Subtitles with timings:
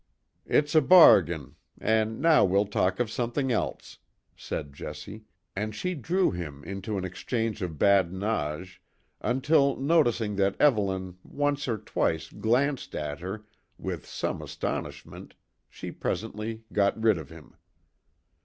[0.47, 3.99] "It's a bargain, and now we'll talk of something else,"
[4.35, 8.81] said Jessie, and she drew him into an exchange of badinage,
[9.21, 13.45] until noticing that Evelyn once or twice glanced at her
[13.77, 15.35] with some astonishment
[15.69, 17.55] she presently got rid of him.